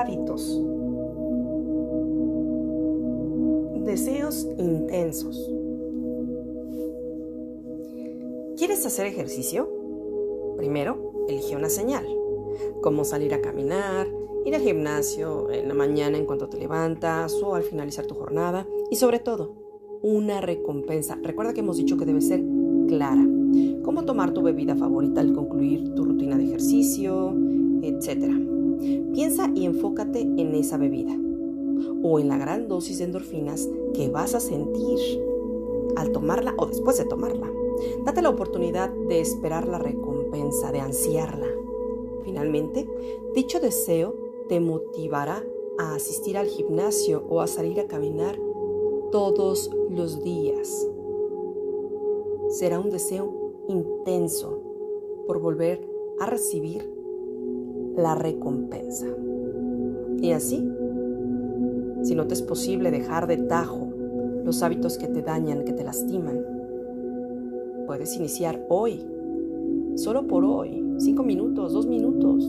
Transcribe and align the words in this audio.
hábitos. 0.00 0.60
Deseos 3.84 4.48
intensos. 4.58 5.50
¿Quieres 8.56 8.84
hacer 8.86 9.06
ejercicio? 9.06 9.68
Primero, 10.56 11.26
elige 11.28 11.56
una 11.56 11.68
señal, 11.68 12.06
como 12.82 13.04
salir 13.04 13.34
a 13.34 13.40
caminar, 13.40 14.06
ir 14.44 14.54
al 14.54 14.62
gimnasio 14.62 15.50
en 15.50 15.68
la 15.68 15.74
mañana 15.74 16.18
en 16.18 16.26
cuanto 16.26 16.48
te 16.48 16.58
levantas 16.58 17.34
o 17.42 17.54
al 17.54 17.62
finalizar 17.62 18.06
tu 18.06 18.14
jornada 18.14 18.66
y 18.90 18.96
sobre 18.96 19.18
todo, 19.18 19.54
una 20.02 20.40
recompensa. 20.40 21.18
Recuerda 21.22 21.54
que 21.54 21.60
hemos 21.60 21.76
dicho 21.76 21.96
que 21.96 22.04
debe 22.04 22.20
ser 22.20 22.42
clara, 22.88 23.26
como 23.82 24.04
tomar 24.04 24.32
tu 24.32 24.42
bebida 24.42 24.76
favorita 24.76 25.20
al 25.20 25.32
concluir 25.32 25.94
tu 25.94 26.04
rutina 26.04 26.36
de 26.36 26.44
ejercicio, 26.44 27.34
etc. 27.82 28.54
Piensa 29.12 29.50
y 29.54 29.64
enfócate 29.64 30.20
en 30.20 30.54
esa 30.54 30.76
bebida 30.76 31.16
o 32.02 32.18
en 32.18 32.28
la 32.28 32.38
gran 32.38 32.68
dosis 32.68 32.98
de 32.98 33.04
endorfinas 33.04 33.68
que 33.94 34.08
vas 34.08 34.34
a 34.34 34.40
sentir 34.40 34.98
al 35.96 36.12
tomarla 36.12 36.54
o 36.58 36.66
después 36.66 36.98
de 36.98 37.04
tomarla. 37.04 37.50
Date 38.04 38.22
la 38.22 38.30
oportunidad 38.30 38.90
de 38.90 39.20
esperar 39.20 39.66
la 39.66 39.78
recompensa, 39.78 40.72
de 40.72 40.80
ansiarla. 40.80 41.48
Finalmente, 42.24 42.88
dicho 43.34 43.60
deseo 43.60 44.14
te 44.48 44.60
motivará 44.60 45.42
a 45.78 45.94
asistir 45.94 46.36
al 46.36 46.46
gimnasio 46.46 47.24
o 47.28 47.40
a 47.40 47.46
salir 47.46 47.80
a 47.80 47.86
caminar 47.86 48.38
todos 49.10 49.70
los 49.90 50.22
días. 50.22 50.88
Será 52.48 52.78
un 52.78 52.90
deseo 52.90 53.32
intenso 53.68 54.60
por 55.26 55.40
volver 55.40 55.88
a 56.20 56.26
recibir 56.26 56.88
la 57.96 58.14
recompensa. 58.14 59.06
Y 60.20 60.32
así, 60.32 60.68
si 62.02 62.14
no 62.14 62.26
te 62.26 62.34
es 62.34 62.42
posible 62.42 62.90
dejar 62.90 63.26
de 63.26 63.38
tajo 63.38 63.88
los 64.44 64.62
hábitos 64.62 64.98
que 64.98 65.08
te 65.08 65.22
dañan, 65.22 65.64
que 65.64 65.72
te 65.72 65.84
lastiman, 65.84 66.40
puedes 67.86 68.16
iniciar 68.16 68.64
hoy, 68.68 69.00
solo 69.96 70.26
por 70.26 70.44
hoy, 70.44 70.94
cinco 70.98 71.22
minutos, 71.22 71.72
dos 71.72 71.86
minutos, 71.86 72.44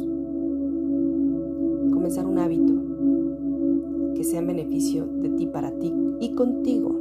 comenzar 1.93 2.25
un 2.25 2.37
hábito 2.37 2.73
que 4.15 4.23
sea 4.23 4.39
en 4.39 4.47
beneficio 4.47 5.05
de 5.05 5.29
ti, 5.29 5.47
para 5.47 5.71
ti 5.79 5.93
y 6.19 6.33
contigo. 6.35 6.95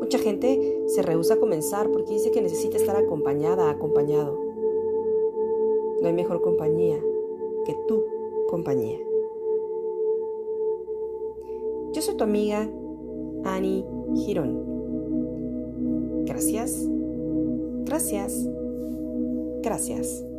Mucha 0.00 0.18
gente 0.18 0.58
se 0.86 1.02
rehúsa 1.02 1.34
a 1.34 1.38
comenzar 1.38 1.90
porque 1.90 2.14
dice 2.14 2.30
que 2.30 2.42
necesita 2.42 2.76
estar 2.76 2.96
acompañada, 2.96 3.70
acompañado. 3.70 4.49
No 6.00 6.08
hay 6.08 6.14
mejor 6.14 6.40
compañía 6.40 6.98
que 7.66 7.74
tu 7.86 8.04
compañía. 8.48 8.98
Yo 11.92 12.02
soy 12.02 12.16
tu 12.16 12.24
amiga 12.24 12.68
Annie 13.44 13.84
Girón. 14.14 14.64
Gracias, 16.24 16.88
gracias, 17.84 18.48
gracias. 19.62 20.29